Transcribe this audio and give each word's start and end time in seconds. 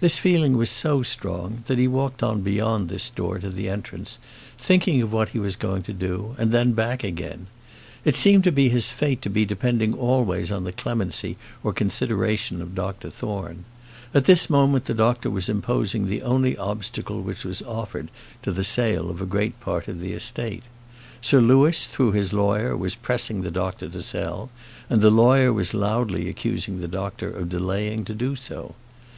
This 0.00 0.18
feeling 0.18 0.58
was 0.58 0.68
so 0.68 1.02
strong, 1.02 1.62
that 1.66 1.78
he 1.78 1.88
walked 1.88 2.22
on 2.22 2.42
beyond 2.42 2.90
this 2.90 3.08
door 3.08 3.38
to 3.38 3.48
the 3.48 3.70
entrance, 3.70 4.18
thinking 4.58 5.00
of 5.00 5.14
what 5.14 5.30
he 5.30 5.38
was 5.38 5.56
going 5.56 5.82
to 5.84 5.94
do, 5.94 6.34
and 6.36 6.52
then 6.52 6.72
back 6.72 7.02
again. 7.02 7.46
It 8.04 8.14
seemed 8.14 8.44
to 8.44 8.52
be 8.52 8.68
his 8.68 8.90
fate 8.90 9.22
to 9.22 9.30
be 9.30 9.46
depending 9.46 9.94
always 9.94 10.52
on 10.52 10.64
the 10.64 10.72
clemency 10.74 11.38
or 11.64 11.72
consideration 11.72 12.60
of 12.60 12.74
Dr 12.74 13.08
Thorne. 13.08 13.64
At 14.12 14.26
this 14.26 14.50
moment 14.50 14.84
the 14.84 14.92
doctor 14.92 15.30
was 15.30 15.48
imposing 15.48 16.04
the 16.06 16.20
only 16.20 16.54
obstacle 16.58 17.22
which 17.22 17.42
was 17.42 17.62
offered 17.62 18.10
to 18.42 18.52
the 18.52 18.64
sale 18.64 19.08
of 19.08 19.22
a 19.22 19.24
great 19.24 19.58
part 19.58 19.88
of 19.88 20.00
his 20.00 20.16
estate. 20.22 20.64
Sir 21.22 21.40
Louis, 21.40 21.86
through 21.86 22.12
his 22.12 22.34
lawyer, 22.34 22.76
was 22.76 22.94
pressing 22.94 23.40
the 23.40 23.50
doctor 23.50 23.88
to 23.88 24.02
sell, 24.02 24.50
and 24.90 25.00
the 25.00 25.10
lawyer 25.10 25.50
was 25.50 25.72
loudly 25.72 26.28
accusing 26.28 26.82
the 26.82 26.88
doctor 26.88 27.30
of 27.30 27.48
delaying 27.48 28.04
to 28.04 28.12
do 28.14 28.36
so. 28.36 28.74